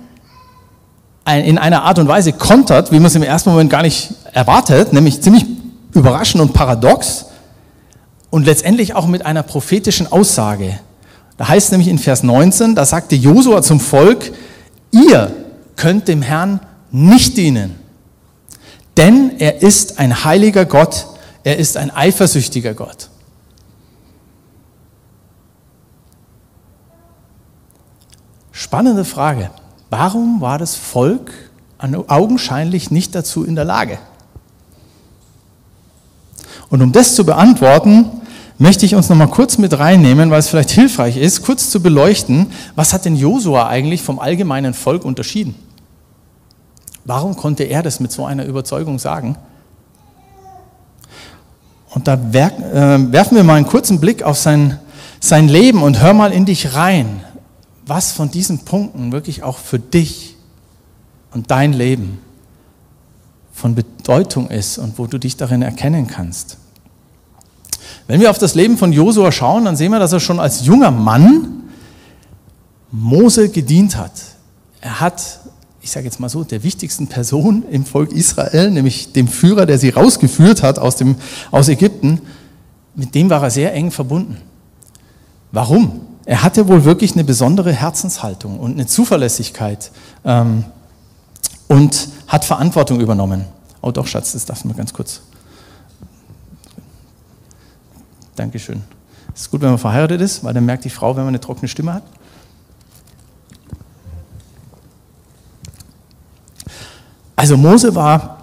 [1.26, 4.94] in einer Art und Weise kontert, wie man es im ersten Moment gar nicht erwartet,
[4.94, 5.46] nämlich ziemlich
[5.92, 7.26] überraschend und paradox
[8.30, 10.80] und letztendlich auch mit einer prophetischen Aussage.
[11.36, 14.32] Da heißt es nämlich in Vers 19, da sagte Josua zum Volk,
[14.92, 15.30] ihr
[15.76, 17.76] könnt dem Herrn nicht dienen,
[18.96, 21.06] denn er ist ein heiliger Gott,
[21.44, 23.10] er ist ein eifersüchtiger Gott.
[28.54, 29.50] Spannende Frage.
[29.90, 31.34] Warum war das Volk
[32.08, 33.98] augenscheinlich nicht dazu in der Lage?
[36.70, 38.06] Und um das zu beantworten,
[38.60, 41.82] möchte ich uns noch mal kurz mit reinnehmen, weil es vielleicht hilfreich ist, kurz zu
[41.82, 45.56] beleuchten, was hat denn Josua eigentlich vom allgemeinen Volk unterschieden?
[47.06, 49.36] Warum konnte er das mit so einer Überzeugung sagen?
[51.90, 54.80] Und da äh, werfen wir mal einen kurzen Blick auf sein,
[55.20, 57.24] sein Leben und hör mal in dich rein,
[57.86, 60.36] was von diesen Punkten wirklich auch für dich
[61.32, 62.20] und dein Leben
[63.54, 66.58] von Bedeutung ist und wo du dich darin erkennen kannst.
[68.08, 70.66] Wenn wir auf das Leben von Josua schauen, dann sehen wir, dass er schon als
[70.66, 71.64] junger Mann
[72.92, 74.12] Mose gedient hat.
[74.82, 75.40] Er hat,
[75.82, 79.80] ich sage jetzt mal so, der wichtigsten Person im Volk Israel, nämlich dem Führer, der
[79.80, 81.16] sie rausgeführt hat aus, dem,
[81.52, 82.22] aus Ägypten,
[82.96, 84.38] mit dem war er sehr eng verbunden.
[85.52, 86.02] Warum?
[86.26, 89.92] Er hatte wohl wirklich eine besondere Herzenshaltung und eine Zuverlässigkeit
[90.24, 90.66] ähm,
[91.68, 93.46] und hat Verantwortung übernommen.
[93.82, 95.22] Oh doch, Schatz, das darfst du mal ganz kurz
[98.36, 98.82] Dankeschön.
[99.36, 101.40] Es ist gut, wenn man verheiratet ist, weil dann merkt die Frau, wenn man eine
[101.40, 102.04] trockene Stimme hat.
[107.36, 108.42] Also Mose war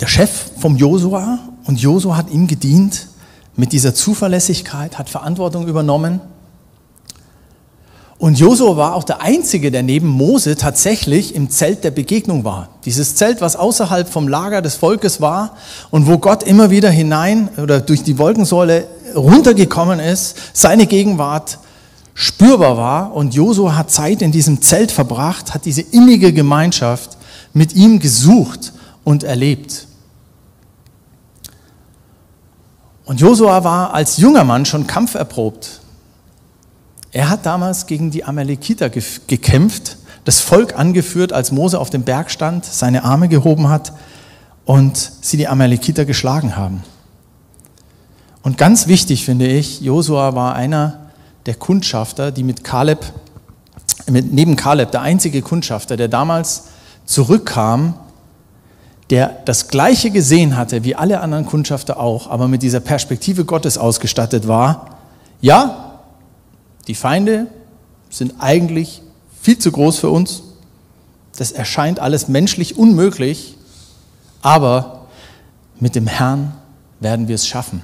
[0.00, 3.08] der Chef vom Josua und Josua hat ihm gedient
[3.56, 6.20] mit dieser Zuverlässigkeit, hat Verantwortung übernommen
[8.18, 12.70] und Josua war auch der Einzige, der neben Mose tatsächlich im Zelt der Begegnung war.
[12.86, 15.54] Dieses Zelt, was außerhalb vom Lager des Volkes war
[15.90, 21.58] und wo Gott immer wieder hinein oder durch die Wolkensäule runtergekommen ist, seine Gegenwart
[22.14, 27.18] spürbar war und Josua hat Zeit in diesem Zelt verbracht, hat diese innige Gemeinschaft
[27.52, 28.72] mit ihm gesucht
[29.04, 29.86] und erlebt.
[33.06, 35.80] Und Josua war als junger Mann schon kampferprobt.
[37.12, 42.32] Er hat damals gegen die Amalekiter gekämpft, das Volk angeführt, als Mose auf dem Berg
[42.32, 43.92] stand, seine Arme gehoben hat
[44.64, 46.82] und sie die Amalekiter geschlagen haben.
[48.42, 51.10] Und ganz wichtig finde ich, Josua war einer
[51.46, 53.12] der Kundschafter, die mit Kaleb,
[54.10, 56.64] mit, neben Kaleb, der einzige Kundschafter, der damals
[57.04, 57.94] zurückkam,
[59.10, 63.78] der das Gleiche gesehen hatte wie alle anderen Kundschafter auch, aber mit dieser Perspektive Gottes
[63.78, 64.98] ausgestattet war.
[65.40, 66.00] Ja,
[66.88, 67.46] die Feinde
[68.10, 69.02] sind eigentlich
[69.40, 70.42] viel zu groß für uns.
[71.36, 73.56] Das erscheint alles menschlich unmöglich,
[74.42, 75.06] aber
[75.78, 76.54] mit dem Herrn
[77.00, 77.82] werden wir es schaffen.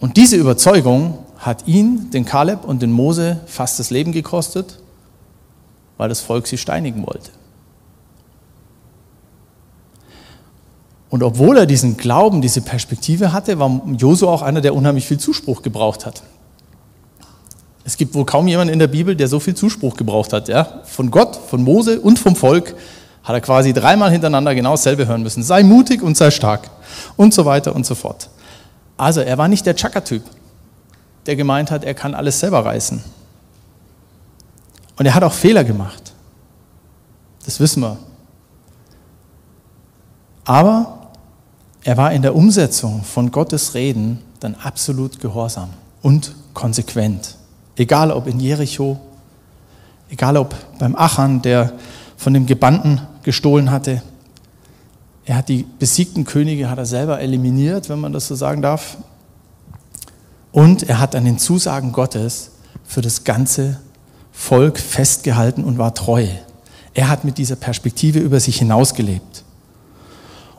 [0.00, 4.78] Und diese Überzeugung hat ihn, den Kaleb und den Mose fast das Leben gekostet,
[5.96, 7.30] weil das Volk sie steinigen wollte.
[11.10, 15.18] Und obwohl er diesen Glauben, diese Perspektive hatte, war Josua auch einer, der unheimlich viel
[15.18, 16.22] Zuspruch gebraucht hat.
[17.84, 20.48] Es gibt wohl kaum jemanden in der Bibel, der so viel Zuspruch gebraucht hat.
[20.48, 20.82] Ja?
[20.84, 22.74] Von Gott, von Mose und vom Volk
[23.24, 25.42] hat er quasi dreimal hintereinander genau dasselbe hören müssen.
[25.42, 26.70] Sei mutig und sei stark
[27.16, 28.28] und so weiter und so fort.
[28.98, 30.22] Also er war nicht der Chaka-Typ,
[31.24, 33.02] der gemeint hat, er kann alles selber reißen.
[34.98, 36.12] Und er hat auch Fehler gemacht.
[37.44, 37.96] Das wissen wir.
[40.44, 40.97] Aber
[41.84, 45.70] er war in der Umsetzung von Gottes Reden dann absolut gehorsam
[46.02, 47.36] und konsequent.
[47.76, 48.98] Egal ob in Jericho,
[50.10, 51.72] egal ob beim Achan, der
[52.16, 54.02] von dem Gebannten gestohlen hatte.
[55.24, 58.96] Er hat die besiegten Könige hat er selber eliminiert, wenn man das so sagen darf.
[60.50, 62.52] Und er hat an den Zusagen Gottes
[62.84, 63.78] für das ganze
[64.32, 66.26] Volk festgehalten und war treu.
[66.94, 69.44] Er hat mit dieser Perspektive über sich hinausgelebt.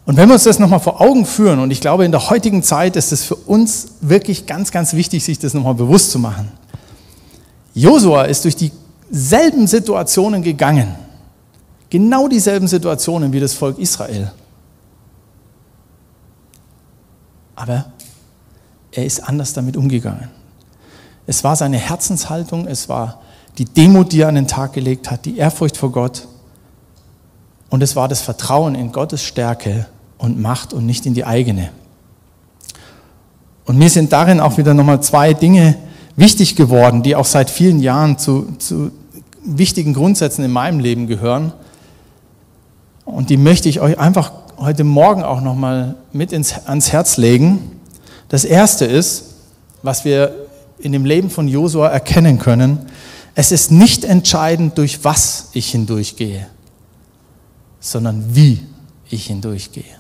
[0.10, 2.64] Und wenn wir uns das nochmal vor Augen führen, und ich glaube, in der heutigen
[2.64, 6.52] Zeit ist es für uns wirklich ganz, ganz wichtig, sich das nochmal bewusst zu machen.
[7.76, 10.96] Josua ist durch dieselben Situationen gegangen.
[11.92, 14.32] Genau dieselben Situationen wie das Volk Israel.
[17.56, 17.92] Aber
[18.92, 20.30] er ist anders damit umgegangen.
[21.28, 23.22] Es war seine Herzenshaltung, es war
[23.60, 26.28] die Demut, die er an den Tag gelegt hat, die Ehrfurcht vor Gott
[27.70, 29.86] und es war das Vertrauen in Gottes Stärke
[30.20, 31.72] und Macht und nicht in die eigene.
[33.66, 35.76] Und mir sind darin auch wieder nochmal zwei Dinge
[36.16, 38.92] wichtig geworden, die auch seit vielen Jahren zu, zu
[39.44, 41.54] wichtigen Grundsätzen in meinem Leben gehören.
[43.06, 47.80] Und die möchte ich euch einfach heute Morgen auch nochmal mit ins, ans Herz legen.
[48.28, 49.36] Das erste ist,
[49.82, 50.48] was wir
[50.80, 52.80] in dem Leben von Josua erkennen können,
[53.36, 56.48] es ist nicht entscheidend, durch was ich hindurchgehe,
[57.80, 58.60] sondern wie
[59.10, 59.99] ich hindurchgehe.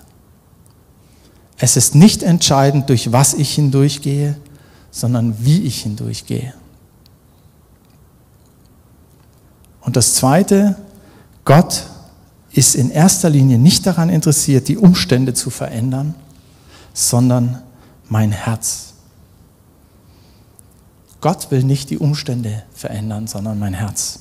[1.60, 4.38] Es ist nicht entscheidend, durch was ich hindurchgehe,
[4.91, 6.54] sondern wie ich hindurchgehe.
[9.82, 10.78] Und das Zweite,
[11.43, 11.84] Gott
[12.52, 16.15] ist in erster Linie nicht daran interessiert, die Umstände zu verändern,
[16.93, 17.62] sondern
[18.08, 18.93] mein Herz.
[21.22, 24.19] Gott will nicht die Umstände verändern, sondern mein Herz.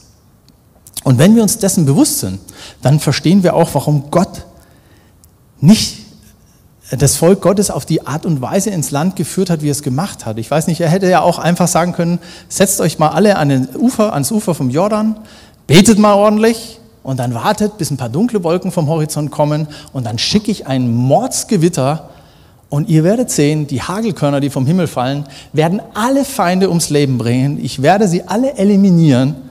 [1.05, 2.41] Und wenn wir uns dessen bewusst sind,
[2.83, 4.47] dann verstehen wir auch, warum Gott
[5.61, 6.08] nicht
[6.91, 10.25] das Volk Gottes auf die Art und Weise ins Land geführt hat, wie es gemacht
[10.25, 10.39] hat.
[10.39, 13.51] Ich weiß nicht, er hätte ja auch einfach sagen können, setzt euch mal alle an
[13.51, 15.17] den Ufer, ans Ufer vom Jordan,
[15.67, 20.07] betet mal ordentlich und dann wartet, bis ein paar dunkle Wolken vom Horizont kommen und
[20.07, 22.09] dann schicke ich ein Mordsgewitter
[22.71, 27.19] und ihr werdet sehen, die Hagelkörner, die vom Himmel fallen, werden alle Feinde ums Leben
[27.19, 27.63] bringen.
[27.63, 29.48] Ich werde sie alle eliminieren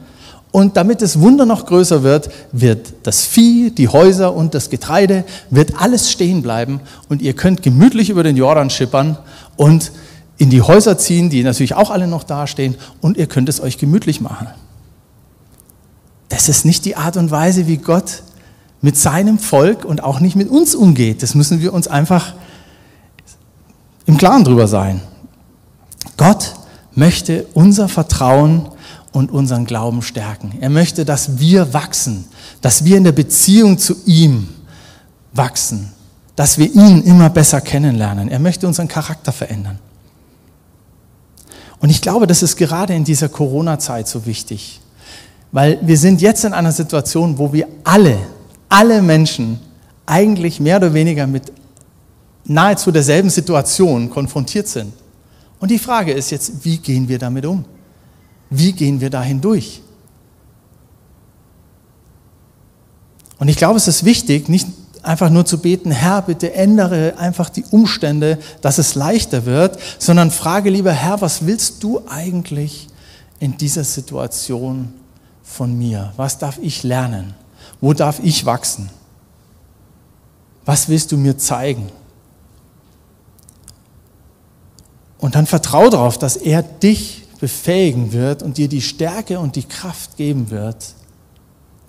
[0.51, 5.23] und damit das Wunder noch größer wird, wird das Vieh, die Häuser und das Getreide,
[5.49, 6.79] wird alles stehen bleiben
[7.09, 9.17] und ihr könnt gemütlich über den Jordan schippern
[9.55, 9.91] und
[10.37, 13.77] in die Häuser ziehen, die natürlich auch alle noch dastehen und ihr könnt es euch
[13.77, 14.47] gemütlich machen.
[16.29, 18.23] Das ist nicht die Art und Weise, wie Gott
[18.81, 21.23] mit seinem Volk und auch nicht mit uns umgeht.
[21.23, 22.33] Das müssen wir uns einfach
[24.05, 25.01] im Klaren drüber sein.
[26.15, 26.53] Gott
[26.93, 28.69] möchte unser Vertrauen
[29.17, 30.53] und unseren Glauben stärken.
[30.61, 32.25] Er möchte, dass wir wachsen,
[32.61, 34.47] dass wir in der Beziehung zu ihm
[35.33, 35.91] wachsen,
[36.35, 38.29] dass wir ihn immer besser kennenlernen.
[38.29, 39.79] Er möchte unseren Charakter verändern.
[41.79, 44.81] Und ich glaube, das ist gerade in dieser Corona-Zeit so wichtig,
[45.51, 48.17] weil wir sind jetzt in einer Situation, wo wir alle,
[48.69, 49.59] alle Menschen
[50.05, 51.51] eigentlich mehr oder weniger mit
[52.45, 54.93] nahezu derselben Situation konfrontiert sind.
[55.59, 57.65] Und die Frage ist jetzt, wie gehen wir damit um?
[58.49, 59.81] Wie gehen wir da hindurch?
[63.39, 64.67] Und ich glaube, es ist wichtig, nicht
[65.03, 70.31] einfach nur zu beten, Herr, bitte ändere einfach die Umstände, dass es leichter wird, sondern
[70.31, 72.87] frage lieber, Herr, was willst du eigentlich
[73.39, 74.93] in dieser Situation
[75.43, 76.13] von mir?
[76.17, 77.35] Was darf ich lernen?
[77.79, 78.89] Wo darf ich wachsen?
[80.65, 81.89] Was willst du mir zeigen?
[85.19, 89.63] Und dann vertraue darauf, dass er dich befähigen wird und dir die Stärke und die
[89.63, 90.93] Kraft geben wird,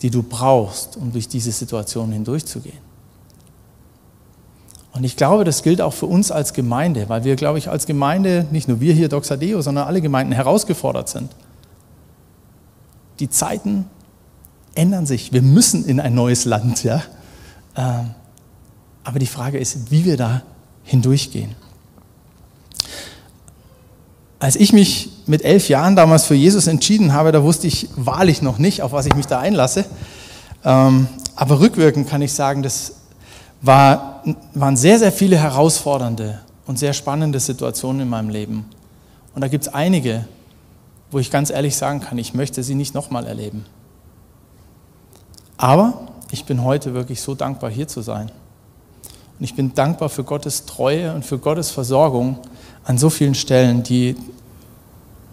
[0.03, 2.89] die du brauchst, um durch diese Situation hindurchzugehen.
[4.93, 7.87] Und ich glaube, das gilt auch für uns als Gemeinde, weil wir, glaube ich, als
[7.87, 11.31] Gemeinde, nicht nur wir hier, Doxadeo, sondern alle Gemeinden herausgefordert sind.
[13.21, 13.87] Die Zeiten
[14.75, 15.33] ändern sich.
[15.33, 17.03] Wir müssen in ein neues Land, ja.
[17.77, 18.11] Ähm,
[19.05, 20.43] aber die Frage ist, wie wir da
[20.85, 21.55] hindurchgehen.
[24.41, 28.43] Als ich mich mit elf Jahren damals für Jesus entschieden habe, da wusste ich wahrlich
[28.43, 29.85] noch nicht, auf was ich mich da einlasse.
[30.65, 32.95] Ähm, aber rückwirkend kann ich sagen, das
[33.61, 34.23] war,
[34.55, 38.67] waren sehr, sehr viele herausfordernde und sehr spannende Situationen in meinem Leben.
[39.35, 40.27] Und da gibt es einige,
[41.11, 43.65] wo ich ganz ehrlich sagen kann, ich möchte sie nicht nochmal erleben.
[45.57, 48.31] Aber ich bin heute wirklich so dankbar, hier zu sein.
[49.39, 52.39] Und ich bin dankbar für Gottes Treue und für Gottes Versorgung,
[52.85, 54.17] an so vielen Stellen, die,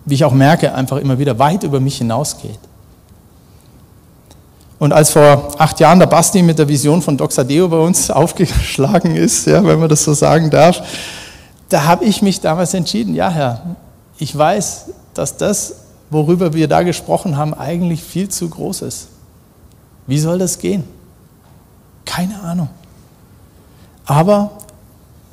[0.05, 2.59] wie ich auch merke, einfach immer wieder weit über mich hinausgeht.
[4.77, 9.15] Und als vor acht Jahren der Basti mit der Vision von Doxadeo bei uns aufgeschlagen
[9.15, 10.81] ist, ja, wenn man das so sagen darf,
[11.69, 13.75] da habe ich mich damals entschieden, ja Herr,
[14.17, 15.75] ich weiß, dass das,
[16.09, 19.07] worüber wir da gesprochen haben, eigentlich viel zu groß ist.
[20.07, 20.83] Wie soll das gehen?
[22.05, 22.69] Keine Ahnung.
[24.05, 24.51] Aber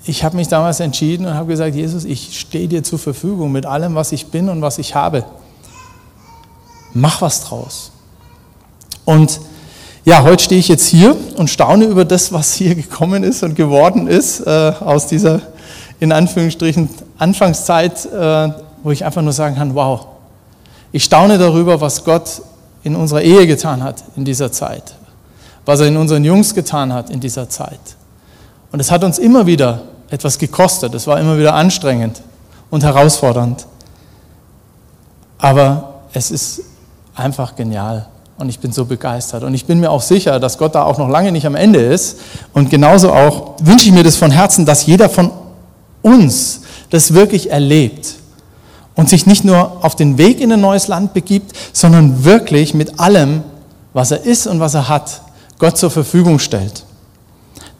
[0.04, 3.66] ich habe mich damals entschieden und habe gesagt, Jesus, ich stehe dir zur Verfügung mit
[3.66, 5.24] allem, was ich bin und was ich habe.
[6.92, 7.92] Mach was draus.
[9.04, 9.40] Und
[10.04, 13.54] ja, heute stehe ich jetzt hier und staune über das, was hier gekommen ist und
[13.54, 15.40] geworden ist äh, aus dieser,
[16.00, 16.88] in Anführungsstrichen,
[17.18, 18.50] Anfangszeit, äh,
[18.82, 20.06] wo ich einfach nur sagen kann, wow.
[20.90, 22.42] Ich staune darüber, was Gott
[22.82, 24.94] in unserer Ehe getan hat in dieser Zeit,
[25.64, 27.80] was er in unseren Jungs getan hat in dieser Zeit.
[28.72, 29.82] Und es hat uns immer wieder
[30.12, 30.94] etwas gekostet.
[30.94, 32.20] Es war immer wieder anstrengend
[32.70, 33.66] und herausfordernd.
[35.38, 36.62] Aber es ist
[37.14, 38.06] einfach genial,
[38.38, 39.42] Und ich bin so begeistert.
[39.42, 41.80] Und ich bin mir auch sicher, dass Gott da auch noch lange nicht am Ende
[41.80, 42.18] ist.
[42.52, 45.30] Und genauso auch wünsche ich mir das von Herzen, dass jeder von
[46.02, 46.60] uns
[46.90, 48.14] das wirklich erlebt
[48.94, 53.00] und sich nicht nur auf den Weg in ein neues Land begibt, sondern wirklich mit
[53.00, 53.42] allem,
[53.92, 55.22] was er ist und was er hat,
[55.58, 56.84] Gott zur Verfügung stellt,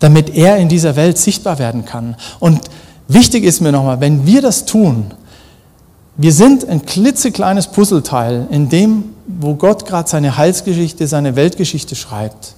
[0.02, 2.16] damit er in dieser Welt sichtbar werden kann.
[2.40, 2.60] Und
[3.06, 5.12] wichtig ist mir nochmal, wenn wir das tun,
[6.16, 12.54] wir sind ein klitzekleines Puzzleteil in dem, wo Gott gerade seine Heilsgeschichte, seine Weltgeschichte schreibt.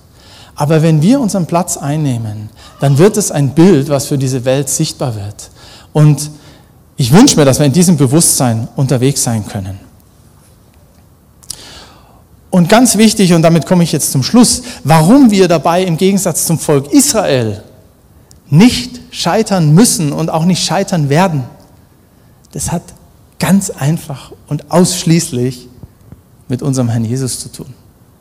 [0.56, 2.48] Aber wenn wir unseren Platz einnehmen,
[2.80, 5.50] dann wird es ein Bild, was für diese Welt sichtbar wird.
[5.92, 6.30] Und
[6.96, 9.78] ich wünsche mir, dass wir in diesem Bewusstsein unterwegs sein können.
[12.54, 16.46] Und ganz wichtig, und damit komme ich jetzt zum Schluss, warum wir dabei im Gegensatz
[16.46, 17.64] zum Volk Israel
[18.48, 21.42] nicht scheitern müssen und auch nicht scheitern werden,
[22.52, 22.82] das hat
[23.40, 25.66] ganz einfach und ausschließlich
[26.46, 27.74] mit unserem Herrn Jesus zu tun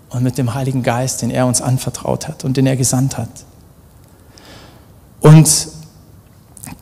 [0.09, 3.29] und mit dem Heiligen Geist, den er uns anvertraut hat und den er gesandt hat.
[5.21, 5.67] Und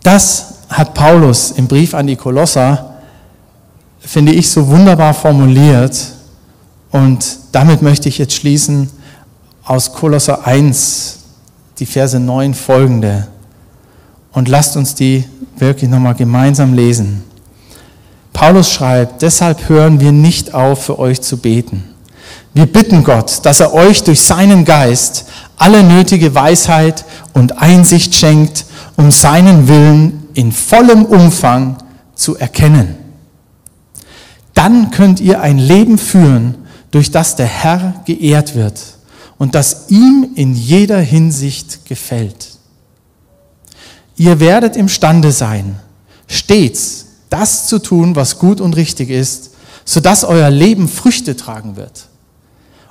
[0.04, 3.02] das hat Paulus im Brief an die Kolosser,
[3.99, 6.14] finde ich, so wunderbar formuliert.
[6.91, 8.89] Und damit möchte ich jetzt schließen
[9.63, 11.19] aus Kolosser 1,
[11.79, 13.27] die Verse 9 folgende.
[14.33, 15.25] Und lasst uns die
[15.57, 17.23] wirklich nochmal gemeinsam lesen.
[18.33, 21.83] Paulus schreibt, deshalb hören wir nicht auf, für euch zu beten.
[22.53, 25.25] Wir bitten Gott, dass er euch durch seinen Geist
[25.57, 28.65] alle nötige Weisheit und Einsicht schenkt,
[28.97, 31.77] um seinen Willen in vollem Umfang
[32.15, 32.95] zu erkennen.
[34.53, 36.55] Dann könnt ihr ein Leben führen,
[36.91, 38.79] durch das der Herr geehrt wird
[39.37, 42.49] und das ihm in jeder Hinsicht gefällt.
[44.17, 45.79] Ihr werdet imstande sein,
[46.27, 49.51] stets das zu tun, was gut und richtig ist,
[49.85, 52.07] sodass euer Leben Früchte tragen wird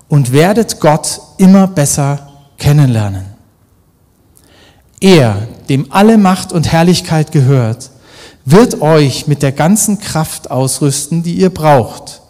[0.08, 3.26] und werdet Gott immer besser kennenlernen.
[5.00, 7.90] Er, dem alle Macht und Herrlichkeit gehört,
[8.44, 12.20] wird euch mit der ganzen Kraft ausrüsten, die ihr braucht,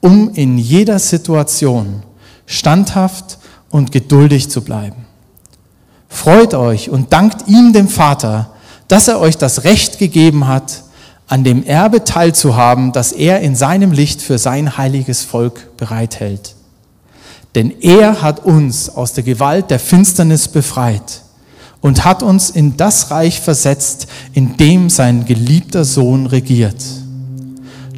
[0.00, 2.02] um in jeder Situation
[2.46, 3.38] standhaft
[3.70, 5.06] und geduldig zu bleiben.
[6.08, 8.50] Freut euch und dankt ihm, dem Vater,
[8.88, 10.82] dass er euch das Recht gegeben hat,
[11.28, 16.56] an dem Erbe teilzuhaben, das er in seinem Licht für sein heiliges Volk bereithält.
[17.54, 21.22] Denn er hat uns aus der Gewalt der Finsternis befreit
[21.80, 26.82] und hat uns in das Reich versetzt, in dem sein geliebter Sohn regiert.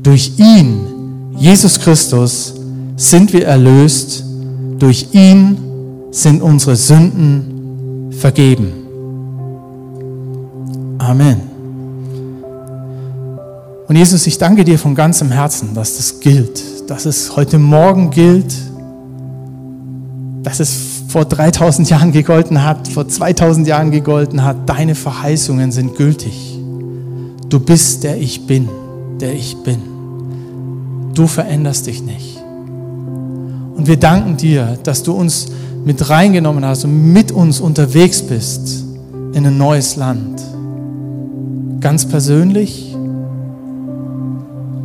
[0.02, 0.91] Durch ihn,
[1.36, 2.54] Jesus Christus,
[2.96, 4.24] sind wir erlöst,
[4.78, 5.58] durch ihn
[6.10, 8.72] sind unsere Sünden vergeben.
[10.98, 11.40] Amen.
[13.88, 18.10] Und Jesus, ich danke dir von ganzem Herzen, dass das gilt, dass es heute Morgen
[18.10, 18.54] gilt,
[20.42, 24.56] dass es vor 3000 Jahren gegolten hat, vor 2000 Jahren gegolten hat.
[24.66, 26.58] Deine Verheißungen sind gültig.
[27.48, 28.68] Du bist der ich bin,
[29.20, 29.91] der ich bin.
[31.14, 32.38] Du veränderst dich nicht.
[33.76, 35.46] Und wir danken dir, dass du uns
[35.84, 38.84] mit reingenommen hast und mit uns unterwegs bist
[39.32, 40.40] in ein neues Land.
[41.80, 42.92] Ganz persönlich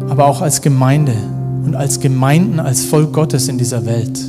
[0.09, 1.13] aber auch als Gemeinde
[1.65, 4.19] und als Gemeinden, als Volk Gottes in dieser Welt.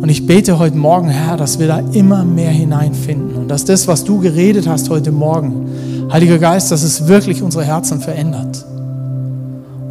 [0.00, 3.88] Und ich bete heute Morgen, Herr, dass wir da immer mehr hineinfinden und dass das,
[3.88, 5.68] was du geredet hast heute Morgen,
[6.12, 8.53] Heiliger Geist, dass es wirklich unsere Herzen verändert.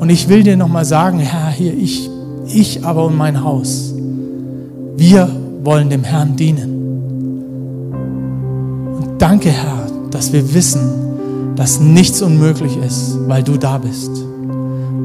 [0.03, 2.09] Und ich will dir nochmal sagen, Herr, hier, ich,
[2.53, 3.93] ich aber und mein Haus,
[4.97, 5.29] wir
[5.63, 6.73] wollen dem Herrn dienen.
[8.97, 10.81] Und danke, Herr, dass wir wissen,
[11.55, 14.11] dass nichts unmöglich ist, weil du da bist,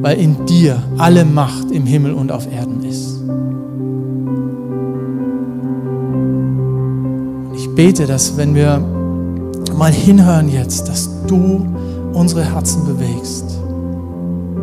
[0.01, 3.21] weil in dir alle Macht im Himmel und auf Erden ist.
[7.55, 8.79] Ich bete, dass wenn wir
[9.77, 11.65] mal hinhören jetzt, dass du
[12.11, 13.59] unsere Herzen bewegst,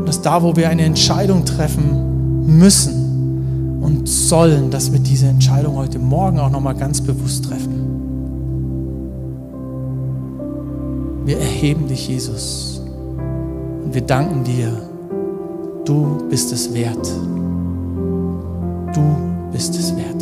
[0.07, 5.99] dass da, wo wir eine Entscheidung treffen müssen und sollen, dass wir diese Entscheidung heute
[5.99, 7.87] Morgen auch noch mal ganz bewusst treffen.
[11.27, 12.81] Wir erheben dich, Jesus.
[13.85, 14.71] Und wir danken dir.
[15.85, 17.09] Du bist es wert.
[18.95, 19.03] Du
[19.53, 20.16] bist es wert.